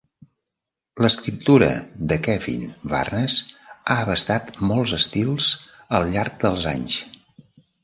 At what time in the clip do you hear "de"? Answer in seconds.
2.11-2.17